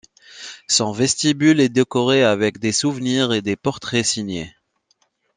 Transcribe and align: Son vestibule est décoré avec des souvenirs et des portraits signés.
Son 0.67 0.93
vestibule 0.93 1.59
est 1.59 1.69
décoré 1.69 2.23
avec 2.23 2.57
des 2.57 2.71
souvenirs 2.71 3.33
et 3.33 3.43
des 3.43 3.55
portraits 3.55 4.03
signés. 4.03 4.51